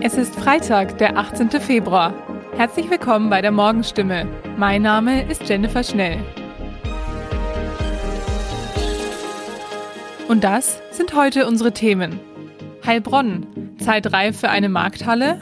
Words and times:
Es 0.00 0.14
ist 0.14 0.34
Freitag, 0.34 0.98
der 0.98 1.16
18. 1.16 1.50
Februar. 1.60 2.12
Herzlich 2.56 2.90
willkommen 2.90 3.30
bei 3.30 3.40
der 3.40 3.52
Morgenstimme. 3.52 4.26
Mein 4.56 4.82
Name 4.82 5.28
ist 5.30 5.48
Jennifer 5.48 5.84
Schnell. 5.84 6.18
Und 10.26 10.42
das 10.42 10.80
sind 10.90 11.14
heute 11.14 11.46
unsere 11.46 11.72
Themen. 11.72 12.18
Heilbronn, 12.84 13.76
zeitreif 13.78 14.40
für 14.40 14.50
eine 14.50 14.68
Markthalle, 14.68 15.40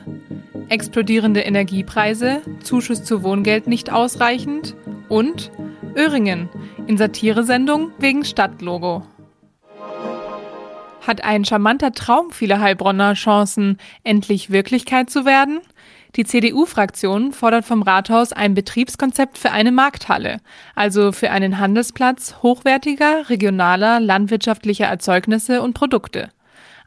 explodierende 0.69 1.41
Energiepreise, 1.41 2.43
Zuschuss 2.63 3.03
zu 3.03 3.23
Wohngeld 3.23 3.67
nicht 3.67 3.91
ausreichend 3.91 4.77
und 5.09 5.51
Öhringen, 5.97 6.51
in 6.87 6.99
Satiresendung 6.99 7.93
wegen 7.99 8.25
Stadtlogo. 8.25 9.07
Hat 11.07 11.23
ein 11.23 11.45
charmanter 11.45 11.93
Traum 11.93 12.32
vieler 12.32 12.61
Heilbronner 12.61 13.14
Chancen, 13.14 13.79
endlich 14.02 14.50
Wirklichkeit 14.50 15.09
zu 15.09 15.25
werden? 15.25 15.61
Die 16.17 16.25
CDU-Fraktion 16.25 17.32
fordert 17.32 17.64
vom 17.64 17.82
Rathaus 17.82 18.32
ein 18.32 18.54
Betriebskonzept 18.54 19.39
für 19.39 19.53
eine 19.53 19.71
Markthalle, 19.71 20.39
also 20.75 21.12
für 21.12 21.31
einen 21.31 21.61
Handelsplatz 21.61 22.36
hochwertiger, 22.43 23.29
regionaler, 23.29 24.00
landwirtschaftlicher 24.00 24.86
Erzeugnisse 24.86 25.62
und 25.62 25.75
Produkte. 25.75 26.31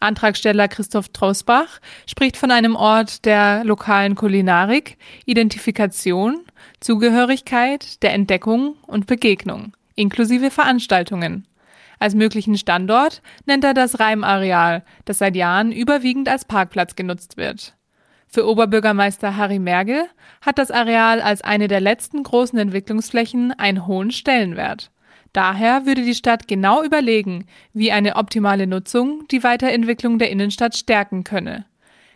Antragsteller 0.01 0.67
Christoph 0.67 1.09
Trosbach 1.09 1.79
spricht 2.05 2.35
von 2.35 2.51
einem 2.51 2.75
Ort 2.75 3.23
der 3.23 3.63
lokalen 3.63 4.15
Kulinarik, 4.15 4.97
Identifikation, 5.25 6.41
Zugehörigkeit, 6.81 8.03
der 8.03 8.13
Entdeckung 8.13 8.75
und 8.85 9.07
Begegnung, 9.07 9.73
inklusive 9.95 10.51
Veranstaltungen. 10.51 11.45
Als 11.99 12.15
möglichen 12.15 12.57
Standort 12.57 13.21
nennt 13.45 13.63
er 13.63 13.73
das 13.73 13.99
Reimareal, 13.99 14.83
das 15.05 15.17
seit 15.19 15.35
Jahren 15.35 15.71
überwiegend 15.71 16.29
als 16.29 16.45
Parkplatz 16.45 16.95
genutzt 16.95 17.37
wird. 17.37 17.75
Für 18.27 18.47
Oberbürgermeister 18.47 19.35
Harry 19.35 19.59
Mergel 19.59 20.05
hat 20.41 20.59
das 20.59 20.71
Areal 20.71 21.21
als 21.21 21.41
eine 21.41 21.67
der 21.67 21.81
letzten 21.81 22.23
großen 22.23 22.57
Entwicklungsflächen 22.59 23.51
einen 23.53 23.87
hohen 23.87 24.11
Stellenwert. 24.11 24.91
Daher 25.33 25.85
würde 25.85 26.03
die 26.03 26.15
Stadt 26.15 26.47
genau 26.47 26.83
überlegen, 26.83 27.45
wie 27.73 27.91
eine 27.91 28.15
optimale 28.15 28.65
Nutzung 28.65 29.27
die 29.29 29.43
Weiterentwicklung 29.43 30.19
der 30.19 30.31
Innenstadt 30.31 30.75
stärken 30.75 31.23
könne. 31.23 31.65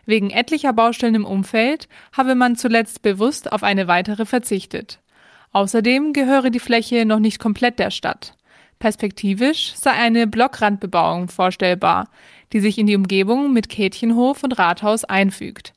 Wegen 0.05 0.29
etlicher 0.29 0.73
Baustellen 0.73 1.15
im 1.15 1.25
Umfeld 1.25 1.87
habe 2.15 2.35
man 2.35 2.55
zuletzt 2.55 3.01
bewusst 3.01 3.51
auf 3.51 3.63
eine 3.63 3.87
weitere 3.87 4.25
verzichtet. 4.25 4.99
Außerdem 5.51 6.13
gehöre 6.13 6.49
die 6.49 6.59
Fläche 6.59 7.05
noch 7.05 7.19
nicht 7.19 7.39
komplett 7.39 7.79
der 7.79 7.91
Stadt. 7.91 8.35
Perspektivisch 8.83 9.71
sei 9.77 9.91
eine 9.91 10.27
Blockrandbebauung 10.27 11.29
vorstellbar, 11.29 12.09
die 12.51 12.59
sich 12.59 12.77
in 12.77 12.85
die 12.85 12.97
Umgebung 12.97 13.53
mit 13.53 13.69
Kätchenhof 13.69 14.43
und 14.43 14.59
Rathaus 14.59 15.05
einfügt. 15.05 15.71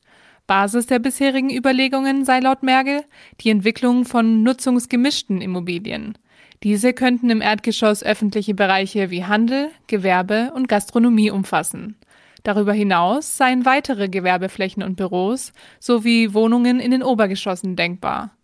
Basis 0.45 0.87
der 0.87 0.99
bisherigen 0.99 1.49
Überlegungen 1.49 2.25
sei 2.25 2.41
laut 2.41 2.63
Mergel 2.63 3.05
die 3.39 3.49
Entwicklung 3.49 4.03
von 4.03 4.43
nutzungsgemischten 4.43 5.39
Immobilien. 5.39 6.17
Diese 6.63 6.91
könnten 6.91 7.29
im 7.29 7.39
Erdgeschoss 7.39 8.03
öffentliche 8.03 8.53
Bereiche 8.53 9.09
wie 9.09 9.23
Handel, 9.23 9.69
Gewerbe 9.87 10.51
und 10.53 10.67
Gastronomie 10.67 11.31
umfassen. 11.31 11.95
Darüber 12.43 12.73
hinaus 12.73 13.37
seien 13.37 13.63
weitere 13.63 14.09
Gewerbeflächen 14.09 14.83
und 14.83 14.97
Büros 14.97 15.53
sowie 15.79 16.33
Wohnungen 16.33 16.81
in 16.81 16.91
den 16.91 17.03
Obergeschossen 17.03 17.77
denkbar. 17.77 18.36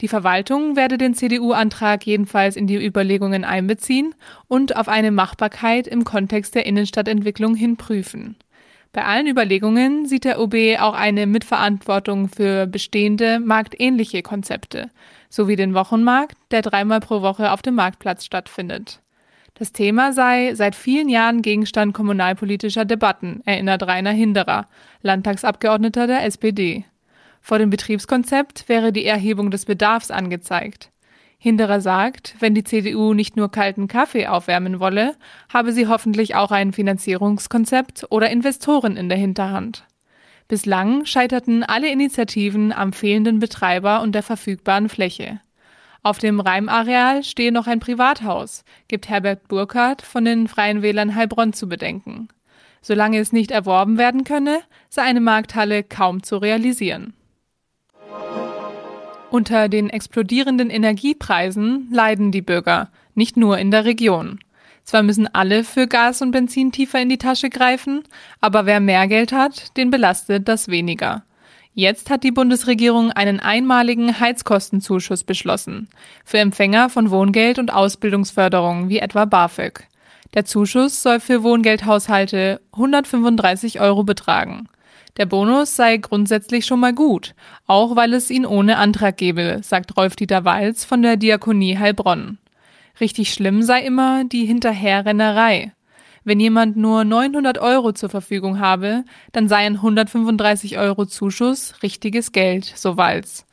Die 0.00 0.08
Verwaltung 0.08 0.76
werde 0.76 0.98
den 0.98 1.14
CDU-Antrag 1.14 2.04
jedenfalls 2.04 2.56
in 2.56 2.66
die 2.66 2.84
Überlegungen 2.84 3.44
einbeziehen 3.44 4.14
und 4.48 4.76
auf 4.76 4.88
eine 4.88 5.12
Machbarkeit 5.12 5.86
im 5.86 6.04
Kontext 6.04 6.54
der 6.54 6.66
Innenstadtentwicklung 6.66 7.54
hin 7.54 7.76
prüfen. 7.76 8.36
Bei 8.92 9.04
allen 9.04 9.26
Überlegungen 9.26 10.06
sieht 10.06 10.24
der 10.24 10.40
OB 10.40 10.54
auch 10.78 10.94
eine 10.94 11.26
Mitverantwortung 11.26 12.28
für 12.28 12.66
bestehende 12.66 13.40
marktähnliche 13.40 14.22
Konzepte, 14.22 14.88
sowie 15.28 15.56
den 15.56 15.74
Wochenmarkt, 15.74 16.36
der 16.52 16.62
dreimal 16.62 17.00
pro 17.00 17.20
Woche 17.20 17.50
auf 17.50 17.60
dem 17.60 17.74
Marktplatz 17.74 18.24
stattfindet. 18.24 19.00
Das 19.54 19.72
Thema 19.72 20.12
sei 20.12 20.54
seit 20.54 20.74
vielen 20.74 21.08
Jahren 21.08 21.42
Gegenstand 21.42 21.94
kommunalpolitischer 21.94 22.84
Debatten, 22.84 23.40
erinnert 23.44 23.84
Rainer 23.84 24.10
Hinderer, 24.10 24.68
Landtagsabgeordneter 25.02 26.06
der 26.06 26.24
SPD. 26.24 26.84
Vor 27.46 27.58
dem 27.58 27.68
Betriebskonzept 27.68 28.70
wäre 28.70 28.90
die 28.90 29.04
Erhebung 29.04 29.50
des 29.50 29.66
Bedarfs 29.66 30.10
angezeigt. 30.10 30.90
Hinderer 31.36 31.82
sagt, 31.82 32.36
wenn 32.40 32.54
die 32.54 32.64
CDU 32.64 33.12
nicht 33.12 33.36
nur 33.36 33.50
kalten 33.50 33.86
Kaffee 33.86 34.28
aufwärmen 34.28 34.80
wolle, 34.80 35.14
habe 35.52 35.74
sie 35.74 35.86
hoffentlich 35.86 36.36
auch 36.36 36.52
ein 36.52 36.72
Finanzierungskonzept 36.72 38.06
oder 38.08 38.30
Investoren 38.30 38.96
in 38.96 39.10
der 39.10 39.18
Hinterhand. 39.18 39.84
Bislang 40.48 41.04
scheiterten 41.04 41.62
alle 41.64 41.90
Initiativen 41.90 42.72
am 42.72 42.94
fehlenden 42.94 43.40
Betreiber 43.40 44.00
und 44.00 44.14
der 44.14 44.22
verfügbaren 44.22 44.88
Fläche. 44.88 45.38
Auf 46.02 46.16
dem 46.16 46.40
Reimareal 46.40 47.22
stehe 47.24 47.52
noch 47.52 47.66
ein 47.66 47.78
Privathaus, 47.78 48.64
gibt 48.88 49.10
Herbert 49.10 49.48
Burkhardt 49.48 50.00
von 50.00 50.24
den 50.24 50.48
Freien 50.48 50.80
Wählern 50.80 51.14
Heilbronn 51.14 51.52
zu 51.52 51.68
bedenken. 51.68 52.28
Solange 52.80 53.18
es 53.18 53.32
nicht 53.32 53.50
erworben 53.50 53.98
werden 53.98 54.24
könne, 54.24 54.60
sei 54.88 55.02
eine 55.02 55.20
Markthalle 55.20 55.82
kaum 55.82 56.22
zu 56.22 56.38
realisieren. 56.38 57.12
Unter 59.30 59.68
den 59.68 59.90
explodierenden 59.90 60.70
Energiepreisen 60.70 61.88
leiden 61.90 62.30
die 62.30 62.42
Bürger, 62.42 62.88
nicht 63.14 63.36
nur 63.36 63.58
in 63.58 63.70
der 63.70 63.84
Region. 63.84 64.38
Zwar 64.84 65.02
müssen 65.02 65.26
alle 65.34 65.64
für 65.64 65.88
Gas 65.88 66.22
und 66.22 66.30
Benzin 66.30 66.70
tiefer 66.70 67.00
in 67.00 67.08
die 67.08 67.18
Tasche 67.18 67.50
greifen, 67.50 68.04
aber 68.40 68.66
wer 68.66 68.80
mehr 68.80 69.08
Geld 69.08 69.32
hat, 69.32 69.76
den 69.76 69.90
belastet 69.90 70.46
das 70.46 70.68
weniger. 70.68 71.24
Jetzt 71.72 72.10
hat 72.10 72.22
die 72.22 72.30
Bundesregierung 72.30 73.10
einen 73.10 73.40
einmaligen 73.40 74.20
Heizkostenzuschuss 74.20 75.24
beschlossen 75.24 75.88
für 76.24 76.38
Empfänger 76.38 76.88
von 76.88 77.10
Wohngeld 77.10 77.58
und 77.58 77.72
Ausbildungsförderung 77.72 78.88
wie 78.88 79.00
etwa 79.00 79.24
BAföG. 79.24 79.88
Der 80.34 80.44
Zuschuss 80.44 81.02
soll 81.02 81.18
für 81.18 81.42
Wohngeldhaushalte 81.42 82.60
135 82.72 83.80
Euro 83.80 84.04
betragen. 84.04 84.68
Der 85.16 85.26
Bonus 85.26 85.76
sei 85.76 85.98
grundsätzlich 85.98 86.66
schon 86.66 86.80
mal 86.80 86.92
gut, 86.92 87.34
auch 87.66 87.94
weil 87.94 88.14
es 88.14 88.30
ihn 88.30 88.44
ohne 88.44 88.78
Antrag 88.78 89.16
gebe, 89.16 89.60
sagt 89.62 89.96
Rolf-Dieter 89.96 90.44
Walz 90.44 90.84
von 90.84 91.02
der 91.02 91.16
Diakonie 91.16 91.78
Heilbronn. 91.78 92.38
Richtig 93.00 93.32
schlimm 93.32 93.62
sei 93.62 93.82
immer 93.82 94.24
die 94.24 94.44
Hinterherrennerei. 94.44 95.72
Wenn 96.24 96.40
jemand 96.40 96.76
nur 96.76 97.04
900 97.04 97.58
Euro 97.58 97.92
zur 97.92 98.08
Verfügung 98.08 98.58
habe, 98.58 99.04
dann 99.30 99.46
seien 99.46 99.76
135 99.76 100.78
Euro 100.78 101.06
Zuschuss 101.06 101.82
richtiges 101.82 102.32
Geld, 102.32 102.64
so 102.64 102.96
Walz. 102.96 103.46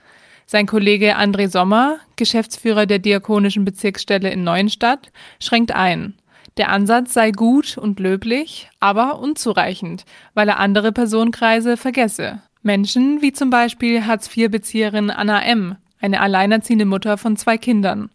Sein 0.47 0.66
Kollege 0.66 1.17
André 1.17 1.47
Sommer, 1.47 1.97
Geschäftsführer 2.16 2.85
der 2.85 2.99
Diakonischen 2.99 3.66
Bezirksstelle 3.66 4.31
in 4.31 4.43
Neuenstadt, 4.43 5.11
schränkt 5.39 5.73
ein. 5.73 6.16
Der 6.57 6.69
Ansatz 6.69 7.13
sei 7.13 7.31
gut 7.31 7.78
und 7.78 8.00
löblich, 8.00 8.69
aber 8.79 9.19
unzureichend, 9.19 10.06
weil 10.34 10.50
er 10.50 10.59
andere 10.59 10.91
Personenkreise 10.91 11.78
vergesse. 11.78 12.41
Menschen 12.62 13.22
wie 13.22 13.31
zum 13.31 13.50
Beispiel 13.50 14.06
Hartz-IV-Bezieherin 14.06 15.09
Anna 15.09 15.41
M., 15.44 15.78
eine 16.00 16.19
alleinerziehende 16.19 16.85
Mutter 16.85 17.17
von 17.17 17.38
zwei 17.38 17.57
Kindern. 17.57 18.09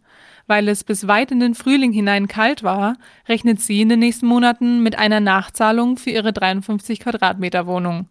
Weil 0.47 0.69
es 0.69 0.85
bis 0.85 1.09
weit 1.09 1.33
in 1.33 1.41
den 1.41 1.55
Frühling 1.55 1.93
hinein 1.93 2.29
kalt 2.29 2.63
war, 2.63 2.97
rechnet 3.29 3.61
sie 3.61 3.81
in 3.81 3.89
den 3.89 3.99
nächsten 3.99 4.27
Monaten 4.27 4.83
mit 4.83 4.99
einer 4.99 5.21
Nachzahlung 5.21 5.97
für 5.97 6.11
ihre 6.11 6.33
53 6.33 7.01
Quadratmeter 7.01 7.67
Wohnung. 7.67 8.07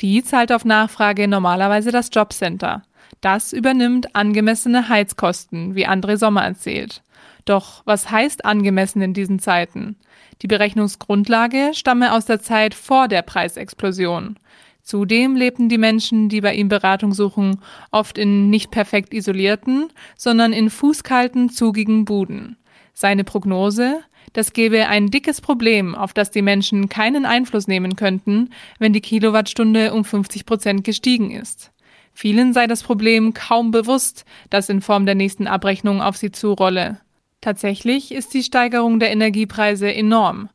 Die 0.00 0.22
zahlt 0.22 0.52
auf 0.52 0.64
Nachfrage 0.64 1.28
normalerweise 1.28 1.90
das 1.90 2.10
Jobcenter. 2.12 2.82
Das 3.20 3.52
übernimmt 3.52 4.14
angemessene 4.14 4.88
Heizkosten, 4.88 5.74
wie 5.74 5.88
André 5.88 6.16
Sommer 6.16 6.44
erzählt. 6.44 7.02
Doch 7.48 7.80
was 7.86 8.10
heißt 8.10 8.44
angemessen 8.44 9.00
in 9.00 9.14
diesen 9.14 9.38
Zeiten? 9.38 9.96
Die 10.42 10.46
Berechnungsgrundlage 10.46 11.70
stamme 11.72 12.12
aus 12.12 12.26
der 12.26 12.42
Zeit 12.42 12.74
vor 12.74 13.08
der 13.08 13.22
Preisexplosion. 13.22 14.38
Zudem 14.82 15.34
lebten 15.34 15.70
die 15.70 15.78
Menschen, 15.78 16.28
die 16.28 16.42
bei 16.42 16.54
ihm 16.54 16.68
Beratung 16.68 17.14
suchen, 17.14 17.62
oft 17.90 18.18
in 18.18 18.50
nicht 18.50 18.70
perfekt 18.70 19.14
isolierten, 19.14 19.88
sondern 20.14 20.52
in 20.52 20.68
fußkalten, 20.68 21.48
zugigen 21.48 22.04
Buden. 22.04 22.58
Seine 22.92 23.24
Prognose? 23.24 24.00
Das 24.34 24.52
gäbe 24.52 24.86
ein 24.88 25.06
dickes 25.06 25.40
Problem, 25.40 25.94
auf 25.94 26.12
das 26.12 26.30
die 26.30 26.42
Menschen 26.42 26.90
keinen 26.90 27.24
Einfluss 27.24 27.66
nehmen 27.66 27.96
könnten, 27.96 28.50
wenn 28.78 28.92
die 28.92 29.00
Kilowattstunde 29.00 29.94
um 29.94 30.04
50 30.04 30.44
Prozent 30.44 30.84
gestiegen 30.84 31.30
ist. 31.30 31.72
Vielen 32.12 32.52
sei 32.52 32.66
das 32.66 32.82
Problem 32.82 33.32
kaum 33.32 33.70
bewusst, 33.70 34.26
das 34.50 34.68
in 34.68 34.82
Form 34.82 35.06
der 35.06 35.14
nächsten 35.14 35.46
Abrechnung 35.46 36.02
auf 36.02 36.18
sie 36.18 36.30
zurolle. 36.30 37.00
Tatsächlich 37.40 38.12
ist 38.12 38.34
die 38.34 38.42
Steigerung 38.42 38.98
der 38.98 39.10
Energiepreise 39.12 39.92
enorm. 39.92 40.48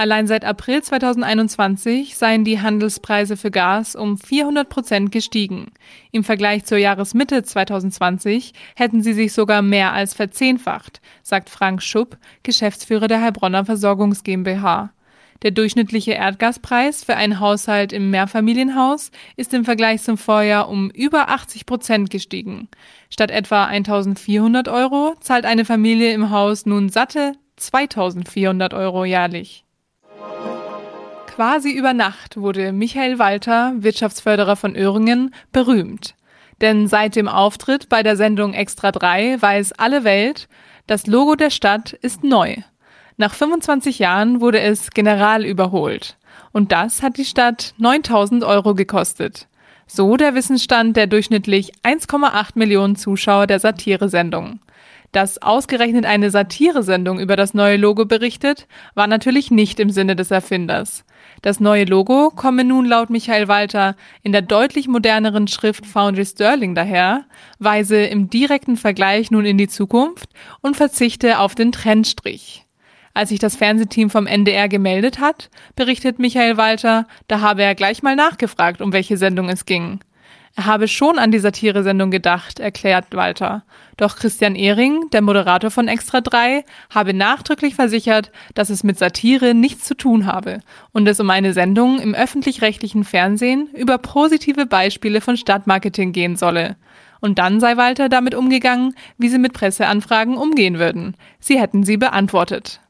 Allein 0.00 0.26
seit 0.26 0.46
April 0.46 0.82
2021 0.82 2.16
seien 2.16 2.42
die 2.42 2.62
Handelspreise 2.62 3.36
für 3.36 3.50
Gas 3.50 3.94
um 3.94 4.16
400 4.16 4.66
Prozent 4.66 5.12
gestiegen. 5.12 5.72
Im 6.10 6.24
Vergleich 6.24 6.64
zur 6.64 6.78
Jahresmitte 6.78 7.42
2020 7.42 8.54
hätten 8.76 9.02
sie 9.02 9.12
sich 9.12 9.34
sogar 9.34 9.60
mehr 9.60 9.92
als 9.92 10.14
verzehnfacht, 10.14 11.02
sagt 11.22 11.50
Frank 11.50 11.82
Schupp, 11.82 12.16
Geschäftsführer 12.42 13.08
der 13.08 13.20
Heilbronner 13.20 13.66
Versorgungs 13.66 14.24
GmbH. 14.24 14.90
Der 15.42 15.52
durchschnittliche 15.52 16.12
Erdgaspreis 16.12 17.02
für 17.02 17.16
einen 17.16 17.40
Haushalt 17.40 17.94
im 17.94 18.10
Mehrfamilienhaus 18.10 19.10
ist 19.36 19.54
im 19.54 19.64
Vergleich 19.64 20.02
zum 20.02 20.18
Vorjahr 20.18 20.68
um 20.68 20.90
über 20.90 21.30
80 21.30 21.64
Prozent 21.64 22.10
gestiegen. 22.10 22.68
Statt 23.08 23.30
etwa 23.30 23.64
1400 23.64 24.68
Euro 24.68 25.14
zahlt 25.20 25.46
eine 25.46 25.64
Familie 25.64 26.12
im 26.12 26.30
Haus 26.30 26.66
nun 26.66 26.90
satte 26.90 27.32
2400 27.56 28.74
Euro 28.74 29.04
jährlich. 29.06 29.64
Quasi 31.26 31.70
über 31.70 31.94
Nacht 31.94 32.36
wurde 32.36 32.72
Michael 32.72 33.18
Walter, 33.18 33.72
Wirtschaftsförderer 33.76 34.56
von 34.56 34.76
Öhringen, 34.76 35.34
berühmt. 35.52 36.14
Denn 36.60 36.86
seit 36.86 37.16
dem 37.16 37.28
Auftritt 37.28 37.88
bei 37.88 38.02
der 38.02 38.16
Sendung 38.16 38.52
Extra 38.52 38.92
3 38.92 39.40
weiß 39.40 39.72
alle 39.72 40.04
Welt, 40.04 40.48
das 40.86 41.06
Logo 41.06 41.36
der 41.36 41.48
Stadt 41.48 41.94
ist 41.94 42.24
neu. 42.24 42.56
Nach 43.20 43.34
25 43.34 43.98
Jahren 43.98 44.40
wurde 44.40 44.60
es 44.60 44.92
general 44.92 45.44
überholt. 45.44 46.16
Und 46.52 46.72
das 46.72 47.02
hat 47.02 47.18
die 47.18 47.26
Stadt 47.26 47.74
9000 47.76 48.44
Euro 48.44 48.74
gekostet. 48.74 49.46
So 49.86 50.16
der 50.16 50.34
Wissensstand 50.34 50.96
der 50.96 51.06
durchschnittlich 51.06 51.72
1,8 51.82 52.52
Millionen 52.54 52.96
Zuschauer 52.96 53.46
der 53.46 53.60
Satiresendung. 53.60 54.60
Dass 55.12 55.42
ausgerechnet 55.42 56.06
eine 56.06 56.30
Satiresendung 56.30 57.20
über 57.20 57.36
das 57.36 57.52
neue 57.52 57.76
Logo 57.76 58.06
berichtet, 58.06 58.66
war 58.94 59.06
natürlich 59.06 59.50
nicht 59.50 59.80
im 59.80 59.90
Sinne 59.90 60.16
des 60.16 60.30
Erfinders. 60.30 61.04
Das 61.42 61.60
neue 61.60 61.84
Logo 61.84 62.30
komme 62.34 62.64
nun 62.64 62.86
laut 62.86 63.10
Michael 63.10 63.48
Walter 63.48 63.96
in 64.22 64.32
der 64.32 64.40
deutlich 64.40 64.88
moderneren 64.88 65.46
Schrift 65.46 65.84
Foundry 65.84 66.24
Sterling 66.24 66.74
daher, 66.74 67.26
weise 67.58 68.02
im 68.02 68.30
direkten 68.30 68.78
Vergleich 68.78 69.30
nun 69.30 69.44
in 69.44 69.58
die 69.58 69.68
Zukunft 69.68 70.30
und 70.62 70.74
verzichte 70.74 71.38
auf 71.38 71.54
den 71.54 71.70
Trennstrich. 71.70 72.64
Als 73.20 73.28
sich 73.28 73.38
das 73.38 73.54
Fernsehteam 73.54 74.08
vom 74.08 74.26
NDR 74.26 74.66
gemeldet 74.66 75.20
hat, 75.20 75.50
berichtet 75.76 76.18
Michael 76.18 76.56
Walter, 76.56 77.06
da 77.28 77.42
habe 77.42 77.62
er 77.62 77.74
gleich 77.74 78.02
mal 78.02 78.16
nachgefragt, 78.16 78.80
um 78.80 78.94
welche 78.94 79.18
Sendung 79.18 79.50
es 79.50 79.66
ging. 79.66 80.00
Er 80.56 80.64
habe 80.64 80.88
schon 80.88 81.18
an 81.18 81.30
die 81.30 81.38
Satiresendung 81.38 82.10
gedacht, 82.10 82.60
erklärt 82.60 83.08
Walter. 83.12 83.62
Doch 83.98 84.16
Christian 84.16 84.54
Ehring, 84.54 85.10
der 85.12 85.20
Moderator 85.20 85.70
von 85.70 85.86
Extra 85.86 86.22
3, 86.22 86.64
habe 86.88 87.12
nachdrücklich 87.12 87.74
versichert, 87.74 88.32
dass 88.54 88.70
es 88.70 88.84
mit 88.84 88.98
Satire 88.98 89.52
nichts 89.52 89.84
zu 89.84 89.94
tun 89.94 90.24
habe 90.24 90.60
und 90.92 91.06
es 91.06 91.20
um 91.20 91.28
eine 91.28 91.52
Sendung 91.52 91.98
im 91.98 92.14
öffentlich-rechtlichen 92.14 93.04
Fernsehen 93.04 93.68
über 93.74 93.98
positive 93.98 94.64
Beispiele 94.64 95.20
von 95.20 95.36
Stadtmarketing 95.36 96.12
gehen 96.12 96.36
solle. 96.36 96.78
Und 97.20 97.38
dann 97.38 97.60
sei 97.60 97.76
Walter 97.76 98.08
damit 98.08 98.34
umgegangen, 98.34 98.94
wie 99.18 99.28
sie 99.28 99.36
mit 99.36 99.52
Presseanfragen 99.52 100.38
umgehen 100.38 100.78
würden. 100.78 101.18
Sie 101.38 101.60
hätten 101.60 101.84
sie 101.84 101.98
beantwortet. 101.98 102.80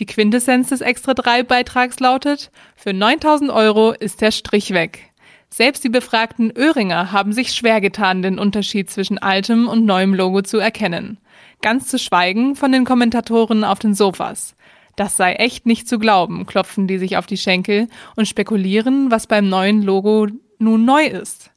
Die 0.00 0.06
Quintessenz 0.06 0.70
des 0.70 0.80
Extra 0.80 1.14
3 1.14 1.44
Beitrags 1.44 2.00
lautet, 2.00 2.50
für 2.74 2.92
9000 2.92 3.50
Euro 3.50 3.92
ist 3.92 4.20
der 4.20 4.32
Strich 4.32 4.72
weg. 4.72 5.12
Selbst 5.50 5.84
die 5.84 5.88
befragten 5.88 6.50
Öhringer 6.56 7.12
haben 7.12 7.32
sich 7.32 7.52
schwer 7.52 7.80
getan, 7.80 8.20
den 8.20 8.40
Unterschied 8.40 8.90
zwischen 8.90 9.18
altem 9.18 9.68
und 9.68 9.84
neuem 9.84 10.12
Logo 10.12 10.42
zu 10.42 10.58
erkennen. 10.58 11.18
Ganz 11.62 11.86
zu 11.86 12.00
schweigen 12.00 12.56
von 12.56 12.72
den 12.72 12.84
Kommentatoren 12.84 13.62
auf 13.62 13.78
den 13.78 13.94
Sofas. 13.94 14.56
Das 14.96 15.16
sei 15.16 15.34
echt 15.34 15.64
nicht 15.64 15.88
zu 15.88 16.00
glauben, 16.00 16.44
klopfen 16.44 16.88
die 16.88 16.98
sich 16.98 17.16
auf 17.16 17.26
die 17.26 17.36
Schenkel 17.36 17.86
und 18.16 18.26
spekulieren, 18.26 19.12
was 19.12 19.28
beim 19.28 19.48
neuen 19.48 19.82
Logo 19.82 20.26
nun 20.58 20.84
neu 20.84 21.04
ist. 21.04 21.52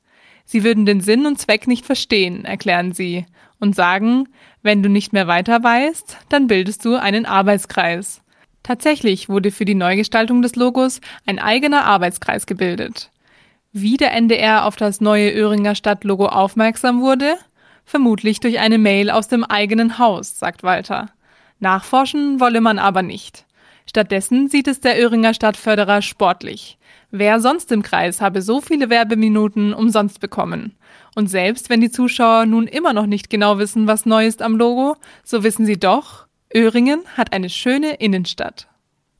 Sie 0.45 0.63
würden 0.63 0.85
den 0.85 1.01
Sinn 1.01 1.25
und 1.25 1.39
Zweck 1.39 1.65
nicht 1.65 1.85
verstehen, 1.85 2.45
erklären 2.45 2.93
sie, 2.93 3.25
und 3.59 3.75
sagen, 3.75 4.29
wenn 4.61 4.83
du 4.83 4.89
nicht 4.89 5.11
mehr 5.11 5.25
weiter 5.25 5.63
weißt, 5.63 6.17
dann 6.29 6.45
bildest 6.45 6.85
du 6.85 6.95
einen 6.95 7.25
Arbeitskreis. 7.25 8.21
Tatsächlich 8.67 9.29
wurde 9.29 9.51
für 9.51 9.63
die 9.63 9.75
Neugestaltung 9.75 10.41
des 10.41 10.57
Logos 10.57 10.99
ein 11.25 11.39
eigener 11.39 11.85
Arbeitskreis 11.85 12.45
gebildet. 12.45 13.11
Wie 13.71 13.95
der 13.95 14.11
NDR 14.11 14.65
auf 14.65 14.75
das 14.75 14.99
neue 14.99 15.31
Öhringer 15.31 15.73
Stadtlogo 15.73 16.25
aufmerksam 16.25 16.99
wurde? 16.99 17.35
Vermutlich 17.85 18.41
durch 18.41 18.59
eine 18.59 18.77
Mail 18.77 19.09
aus 19.09 19.29
dem 19.29 19.45
eigenen 19.45 19.99
Haus, 19.99 20.37
sagt 20.37 20.63
Walter. 20.63 21.05
Nachforschen 21.61 22.41
wolle 22.41 22.59
man 22.59 22.77
aber 22.77 23.03
nicht. 23.03 23.45
Stattdessen 23.85 24.49
sieht 24.49 24.67
es 24.67 24.81
der 24.81 25.01
Öhringer 25.01 25.33
Stadtförderer 25.33 26.01
sportlich. 26.01 26.77
Wer 27.09 27.39
sonst 27.39 27.71
im 27.71 27.83
Kreis 27.83 28.19
habe 28.19 28.41
so 28.41 28.59
viele 28.59 28.89
Werbeminuten 28.89 29.73
umsonst 29.73 30.19
bekommen? 30.19 30.75
Und 31.15 31.29
selbst 31.29 31.69
wenn 31.69 31.79
die 31.79 31.89
Zuschauer 31.89 32.45
nun 32.45 32.67
immer 32.67 32.91
noch 32.91 33.05
nicht 33.05 33.29
genau 33.29 33.59
wissen, 33.59 33.87
was 33.87 34.05
neu 34.05 34.27
ist 34.27 34.41
am 34.41 34.57
Logo, 34.57 34.97
so 35.23 35.43
wissen 35.43 35.65
sie 35.65 35.79
doch, 35.79 36.26
Öhringen 36.55 37.01
hat 37.15 37.33
eine 37.33 37.49
schöne 37.49 37.95
Innenstadt. 37.95 38.67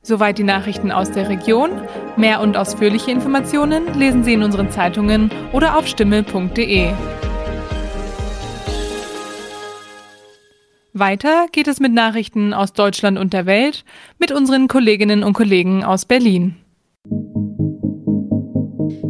Soweit 0.02 0.38
die 0.38 0.44
Nachrichten 0.44 0.90
aus 0.90 1.10
der 1.10 1.28
Region. 1.28 1.70
Mehr 2.16 2.40
und 2.40 2.56
ausführliche 2.56 3.10
Informationen 3.10 3.92
lesen 3.98 4.24
Sie 4.24 4.32
in 4.32 4.42
unseren 4.42 4.70
Zeitungen 4.70 5.30
oder 5.52 5.76
auf 5.76 5.86
stimme.de. 5.86 6.92
Weiter 10.94 11.46
geht 11.52 11.68
es 11.68 11.80
mit 11.80 11.92
Nachrichten 11.92 12.54
aus 12.54 12.72
Deutschland 12.72 13.18
und 13.18 13.32
der 13.32 13.46
Welt 13.46 13.84
mit 14.18 14.32
unseren 14.32 14.66
Kolleginnen 14.66 15.22
und 15.22 15.34
Kollegen 15.34 15.84
aus 15.84 16.06
Berlin. 16.06 16.56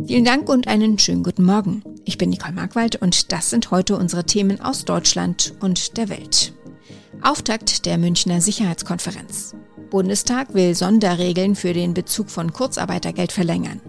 Vielen 0.06 0.24
Dank 0.24 0.48
und 0.48 0.68
einen 0.68 0.98
schönen 0.98 1.22
guten 1.22 1.44
Morgen. 1.44 1.84
Ich 2.04 2.18
bin 2.18 2.30
Nicole 2.30 2.54
Markwald 2.54 2.96
und 2.96 3.32
das 3.32 3.50
sind 3.50 3.70
heute 3.70 3.96
unsere 3.96 4.24
Themen 4.24 4.60
aus 4.60 4.84
Deutschland 4.84 5.54
und 5.60 5.96
der 5.96 6.08
Welt. 6.08 6.57
Auftakt 7.22 7.84
der 7.84 7.98
Münchner 7.98 8.40
Sicherheitskonferenz. 8.40 9.54
Bundestag 9.90 10.54
will 10.54 10.74
Sonderregeln 10.74 11.56
für 11.56 11.72
den 11.72 11.94
Bezug 11.94 12.30
von 12.30 12.52
Kurzarbeitergeld 12.52 13.32
verlängern. 13.32 13.80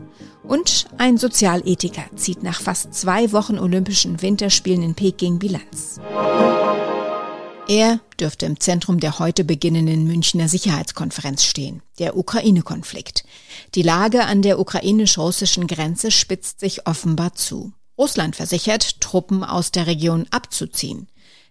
Und 0.44 0.88
ein 0.98 1.18
Sozialethiker 1.18 2.06
zieht 2.16 2.42
nach 2.42 2.62
fast 2.62 2.94
zwei 2.94 3.32
Wochen 3.32 3.60
Olympischen 3.60 4.22
Winterspielen 4.22 4.82
in 4.82 4.96
Peking 4.96 5.38
Bilanz. 5.38 6.00
Er 7.68 8.00
dürfte 8.20 8.48
im 8.48 8.60
Zentrum 8.60 9.00
der 9.00 9.20
heute 9.20 9.44
beginnenden 9.44 10.08
Münchner 10.08 10.50
Sicherheitskonferenz 10.50 11.44
stehen, 11.44 11.84
der 12.00 12.18
Ukraine-Konflikt. 12.18 13.26
Die 13.76 13.84
Lage 13.84 14.26
an 14.26 14.42
der 14.42 14.60
ukrainisch-russischen 14.60 15.68
Grenze 15.68 16.10
spitzt 16.10 16.62
sich 16.62 16.88
offenbar 16.88 17.36
zu. 17.36 17.74
Russland 17.96 18.36
versichert, 18.36 19.02
Truppen 19.02 19.44
aus 19.44 19.72
der 19.72 19.86
Region 19.86 20.26
abzuziehen. 20.32 21.08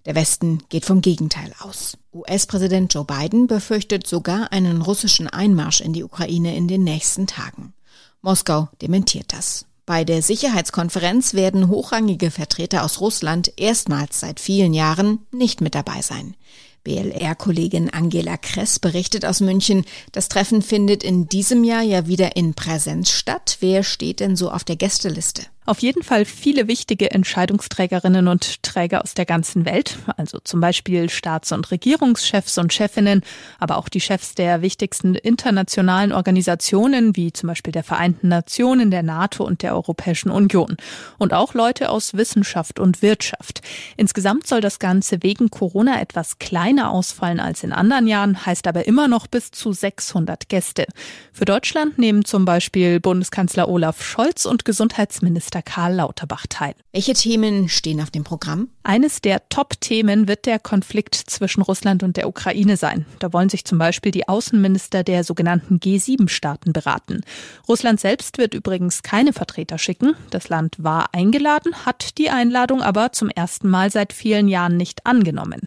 Der 0.09 0.15
Westen 0.15 0.63
geht 0.71 0.87
vom 0.87 1.03
Gegenteil 1.03 1.53
aus. 1.61 1.99
US-Präsident 2.15 2.95
Joe 2.95 3.05
Biden 3.05 3.47
befürchtet 3.47 4.07
sogar 4.07 4.53
einen 4.53 4.81
russischen 4.81 5.29
Einmarsch 5.29 5.83
in 5.83 5.93
die 5.93 6.03
Ukraine 6.03 6.57
in 6.57 6.67
den 6.67 6.83
nächsten 6.83 7.27
Tagen. 7.27 7.75
Moskau 8.23 8.71
dementiert 8.81 9.35
das. 9.35 9.67
Bei 9.85 10.05
der 10.05 10.23
Sicherheitskonferenz 10.23 11.35
werden 11.35 11.69
hochrangige 11.69 12.31
Vertreter 12.31 12.85
aus 12.85 13.03
Russland 13.03 13.53
erstmals 13.59 14.21
seit 14.21 14.41
vielen 14.41 14.73
Jahren 14.73 15.27
nicht 15.31 15.61
mit 15.61 15.75
dabei 15.75 16.01
sein. 16.01 16.37
BLR-Kollegin 16.85 17.91
Angela 17.91 18.39
Kress 18.39 18.79
berichtet 18.79 19.27
aus 19.27 19.41
München, 19.41 19.85
das 20.13 20.31
Treffen 20.31 20.63
findet 20.63 21.03
in 21.03 21.29
diesem 21.29 21.65
Jahr 21.65 21.83
ja 21.83 22.07
wieder 22.07 22.35
in 22.35 22.55
Präsenz 22.55 23.11
statt. 23.11 23.59
Wer 23.61 23.83
steht 23.83 24.21
denn 24.21 24.37
so 24.37 24.51
auf 24.51 24.65
der 24.65 24.77
Gästeliste? 24.77 25.43
Auf 25.69 25.81
jeden 25.81 26.03
Fall 26.03 26.25
viele 26.25 26.67
wichtige 26.67 27.11
Entscheidungsträgerinnen 27.11 28.27
und 28.27 28.63
Träger 28.63 29.03
aus 29.03 29.13
der 29.13 29.27
ganzen 29.27 29.67
Welt, 29.67 29.99
also 30.17 30.39
zum 30.43 30.63
Beispiel 30.63 31.11
Staats- 31.11 31.53
und 31.53 31.71
Regierungschefs 31.71 32.57
und 32.57 32.73
Chefinnen, 32.73 33.21
aber 33.59 33.77
auch 33.77 33.91
die 33.91 34.01
Chefs 34.01 34.35
der 34.35 34.63
wichtigsten 34.63 35.15
internationalen 35.15 36.13
Organisationen, 36.13 37.17
wie 37.17 37.35
zum 37.35 37.49
Beispiel 37.49 37.73
der 37.73 37.85
Vereinten 37.85 38.29
Nationen, 38.29 38.91
der 38.91 39.03
NATO 39.03 39.45
und 39.45 39.61
der 39.61 39.75
Europäischen 39.75 40.31
Union. 40.31 40.79
Und 41.19 41.35
auch 41.35 41.53
Leute 41.53 41.91
aus 41.91 42.15
Wissenschaft 42.15 42.81
und 42.81 43.03
Wirtschaft. 43.03 43.61
Insgesamt 43.99 44.47
soll 44.47 44.63
das 44.63 44.79
Ganze 44.79 45.23
wegen 45.23 45.51
Corona 45.51 46.01
etwas 46.01 46.39
kleiner 46.39 46.91
ausfallen 46.91 47.41
als 47.41 47.63
in 47.63 47.75
anderen 47.75 48.07
Jahren, 48.07 48.47
heißt 48.47 48.67
aber 48.69 48.87
immer 48.87 49.07
noch 49.07 49.27
bis 49.27 49.51
zu 49.51 49.75
600 49.75 50.49
Gäste. 50.49 50.87
Für 51.35 51.45
Deutschland 51.45 51.99
nehmen 51.99 52.25
zum 52.25 52.47
Beispiel 52.47 53.01
Bundeskanzler 53.01 53.69
Olaf 53.69 54.03
Scholz 54.03 54.47
und 54.47 54.65
Gesundheitsminister 54.65 55.58
Bürgermeister 55.59 55.63
Karl 55.63 55.95
Lauterbach 55.95 56.47
teil. 56.49 56.75
Welche 56.93 57.13
Themen 57.13 57.69
stehen 57.69 58.01
auf 58.01 58.11
dem 58.11 58.25
Programm? 58.25 58.69
Eines 58.83 59.21
der 59.21 59.49
Top-Themen 59.49 60.29
wird 60.29 60.47
der 60.47 60.59
Konflikt 60.59 61.15
zwischen 61.15 61.63
Russland 61.63 62.03
und 62.03 62.17
der 62.17 62.29
Ukraine 62.29 62.77
sein. 62.77 63.07
Da 63.19 63.33
wollen 63.33 63.49
sich 63.49 63.65
zum 63.65 63.79
Beispiel 63.79 64.13
die 64.13 64.29
Außenminister 64.29 65.05
der 65.05 65.25
sogenannten 65.25 65.79
G7-Staaten 65.79 66.73
beraten. 66.73 67.23
Russland 67.69 68.01
selbst 68.01 68.39
wird 68.39 68.55
übrigens 68.55 69.03
keine 69.03 69.33
Vertreter 69.33 69.79
schicken. 69.79 70.15
Das 70.31 70.49
Land 70.49 70.77
war 70.79 71.09
eingeladen, 71.13 71.75
hat 71.87 72.19
die 72.19 72.31
Einladung 72.31 72.83
aber 72.83 73.13
zum 73.13 73.29
ersten 73.29 73.69
Mal 73.69 73.91
seit 73.91 74.13
vielen 74.13 74.49
Jahren 74.49 74.77
nicht 74.77 75.07
angenommen. 75.07 75.63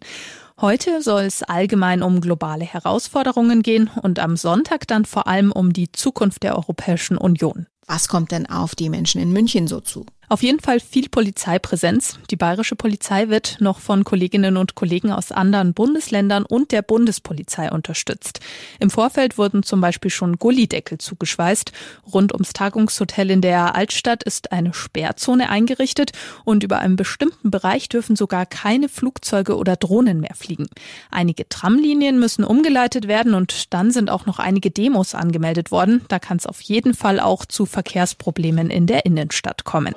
Heute 0.60 1.02
soll 1.02 1.24
es 1.24 1.42
allgemein 1.42 2.04
um 2.04 2.22
globale 2.22 2.66
Herausforderungen 2.66 3.64
gehen 3.64 3.90
und 4.02 4.20
am 4.20 4.38
Sonntag 4.38 4.88
dann 4.88 5.06
vor 5.06 5.26
allem 5.28 5.52
um 5.52 5.74
die 5.74 5.92
Zukunft 5.92 6.44
der 6.44 6.56
Europäischen 6.56 7.18
Union. 7.18 7.66
Was 7.88 8.08
kommt 8.08 8.32
denn 8.32 8.46
auf 8.46 8.76
die 8.76 8.90
Menschen 8.90 9.22
in 9.22 9.32
München 9.32 9.68
so 9.68 9.80
zu? 9.80 10.06
Auf 10.32 10.44
jeden 10.44 10.62
Fall 10.62 10.80
viel 10.80 11.10
Polizeipräsenz. 11.10 12.18
Die 12.30 12.38
bayerische 12.38 12.78
Polizei 12.78 13.28
wird 13.28 13.58
noch 13.60 13.80
von 13.80 14.06
Kolleginnen 14.06 14.56
und 14.56 14.76
Kollegen 14.76 15.12
aus 15.12 15.34
anderen 15.34 15.74
Bundesländern 15.74 16.46
und 16.46 16.72
der 16.72 16.84
Bundespolizei 16.84 17.70
unterstützt. 17.70 18.40
Im 18.80 18.90
Vorfeld 18.90 19.38
wurden 19.38 19.62
zum 19.64 19.82
Beispiel 19.82 20.10
schon 20.10 20.38
Gullideckel 20.38 21.00
zugeschweißt. 21.00 21.74
Rund 22.14 22.32
ums 22.32 22.54
Tagungshotel 22.54 23.30
in 23.30 23.42
der 23.42 23.76
Altstadt 23.76 24.24
ist 24.24 24.54
eine 24.54 24.74
Sperrzone 24.74 25.50
eingerichtet 25.50 26.14
und 26.46 26.64
über 26.64 26.80
einem 26.80 26.96
bestimmten 26.96 27.52
Bereich 27.52 27.90
dürfen 27.90 28.16
sogar 28.16 28.46
keine 28.46 28.88
Flugzeuge 28.88 29.58
oder 29.58 29.76
Drohnen 29.76 30.22
mehr 30.22 30.36
fliegen. 30.36 30.68
Einige 31.10 31.50
Tramlinien 31.50 32.22
müssen 32.22 32.46
umgeleitet 32.46 33.10
werden 33.10 33.34
und 33.34 33.74
dann 33.74 33.92
sind 33.92 34.10
auch 34.10 34.26
noch 34.26 34.40
einige 34.40 34.72
Demos 34.72 35.14
angemeldet 35.14 35.72
worden. 35.72 36.06
Da 36.08 36.20
kann 36.20 36.38
es 36.38 36.46
auf 36.46 36.62
jeden 36.62 36.94
Fall 36.94 37.20
auch 37.20 37.44
zu 37.44 37.66
Verkehrsproblemen 37.66 38.70
in 38.70 38.88
der 38.88 39.06
Innenstadt 39.06 39.66
kommen. 39.66 39.94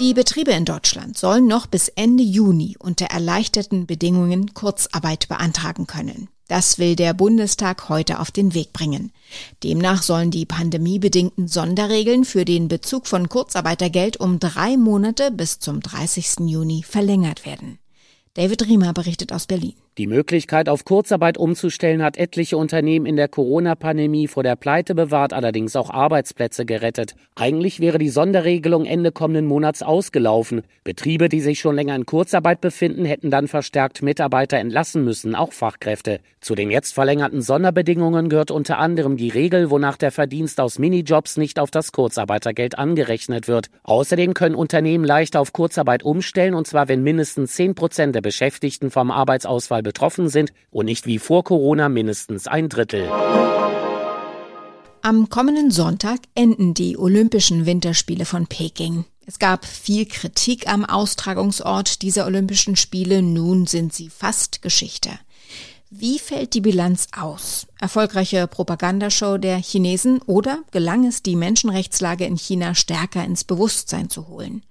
Die 0.00 0.14
Betriebe 0.14 0.52
in 0.52 0.64
Deutschland 0.64 1.18
sollen 1.18 1.46
noch 1.46 1.66
bis 1.66 1.88
Ende 1.88 2.22
Juni 2.22 2.74
unter 2.78 3.06
erleichterten 3.06 3.86
Bedingungen 3.86 4.54
Kurzarbeit 4.54 5.28
beantragen 5.28 5.86
können. 5.86 6.28
Das 6.48 6.78
will 6.78 6.96
der 6.96 7.14
Bundestag 7.14 7.88
heute 7.88 8.18
auf 8.18 8.32
den 8.32 8.54
Weg 8.54 8.72
bringen. 8.72 9.12
Demnach 9.62 10.02
sollen 10.02 10.32
die 10.32 10.46
pandemiebedingten 10.46 11.46
Sonderregeln 11.46 12.24
für 12.24 12.44
den 12.44 12.66
Bezug 12.66 13.06
von 13.06 13.28
Kurzarbeitergeld 13.28 14.16
um 14.16 14.40
drei 14.40 14.76
Monate 14.76 15.30
bis 15.30 15.60
zum 15.60 15.80
30. 15.80 16.48
Juni 16.48 16.82
verlängert 16.82 17.46
werden. 17.46 17.78
David 18.34 18.66
Riemer 18.66 18.92
berichtet 18.92 19.32
aus 19.32 19.46
Berlin. 19.46 19.74
Die 19.98 20.06
Möglichkeit, 20.06 20.68
auf 20.68 20.84
Kurzarbeit 20.84 21.36
umzustellen, 21.36 22.00
hat 22.00 22.16
etliche 22.16 22.56
Unternehmen 22.56 23.06
in 23.06 23.16
der 23.16 23.26
Corona-Pandemie 23.26 24.28
vor 24.28 24.44
der 24.44 24.54
Pleite 24.54 24.94
bewahrt, 24.94 25.32
allerdings 25.32 25.74
auch 25.74 25.90
Arbeitsplätze 25.90 26.64
gerettet. 26.64 27.16
Eigentlich 27.34 27.80
wäre 27.80 27.98
die 27.98 28.08
Sonderregelung 28.08 28.86
Ende 28.86 29.10
kommenden 29.10 29.46
Monats 29.46 29.82
ausgelaufen. 29.82 30.62
Betriebe, 30.84 31.28
die 31.28 31.40
sich 31.40 31.58
schon 31.58 31.74
länger 31.74 31.96
in 31.96 32.06
Kurzarbeit 32.06 32.60
befinden, 32.60 33.04
hätten 33.04 33.32
dann 33.32 33.48
verstärkt 33.48 34.00
Mitarbeiter 34.00 34.58
entlassen 34.58 35.04
müssen, 35.04 35.34
auch 35.34 35.52
Fachkräfte. 35.52 36.20
Zu 36.40 36.54
den 36.54 36.70
jetzt 36.70 36.94
verlängerten 36.94 37.42
Sonderbedingungen 37.42 38.28
gehört 38.28 38.52
unter 38.52 38.78
anderem 38.78 39.16
die 39.16 39.28
Regel, 39.28 39.70
wonach 39.70 39.96
der 39.96 40.12
Verdienst 40.12 40.60
aus 40.60 40.78
Minijobs 40.78 41.36
nicht 41.36 41.58
auf 41.58 41.72
das 41.72 41.90
Kurzarbeitergeld 41.90 42.78
angerechnet 42.78 43.48
wird. 43.48 43.70
Außerdem 43.82 44.34
können 44.34 44.54
Unternehmen 44.54 45.04
leichter 45.04 45.40
auf 45.40 45.52
Kurzarbeit 45.52 46.04
umstellen, 46.04 46.54
und 46.54 46.68
zwar 46.68 46.88
wenn 46.88 47.02
mindestens 47.02 47.56
10 47.56 47.74
Prozent 47.74 48.14
der 48.14 48.22
Beschäftigten 48.22 48.90
vom 48.92 49.10
Arbeitsausfall 49.10 49.79
Corona 49.80 49.82
betroffen 49.82 50.28
sind 50.28 50.52
und 50.70 50.86
nicht 50.86 51.06
wie 51.06 51.18
vor 51.18 51.44
Corona 51.44 51.88
mindestens 51.88 52.46
ein 52.46 52.68
Drittel. 52.68 53.08
Am 55.02 55.30
kommenden 55.30 55.70
Sonntag 55.70 56.20
enden 56.34 56.74
die 56.74 56.98
Olympischen 56.98 57.64
Winterspiele 57.64 58.26
von 58.26 58.46
Peking. 58.46 59.04
Es 59.26 59.38
gab 59.38 59.64
viel 59.64 60.06
Kritik 60.06 60.68
am 60.68 60.84
Austragungsort 60.84 62.02
dieser 62.02 62.26
Olympischen 62.26 62.76
Spiele. 62.76 63.22
Nun 63.22 63.66
sind 63.66 63.94
sie 63.94 64.10
fast 64.10 64.60
Geschichte. 64.60 65.10
Wie 65.88 66.18
fällt 66.18 66.54
die 66.54 66.60
Bilanz 66.60 67.08
aus? 67.16 67.66
Erfolgreiche 67.80 68.46
Propagandashow 68.46 69.38
der 69.38 69.56
Chinesen 69.56 70.20
oder 70.26 70.62
gelang 70.70 71.06
es, 71.06 71.22
die 71.22 71.34
Menschenrechtslage 71.34 72.26
in 72.26 72.36
China 72.36 72.74
stärker 72.74 73.24
ins 73.24 73.44
Bewusstsein 73.44 74.08
zu 74.10 74.28
holen? 74.28 74.62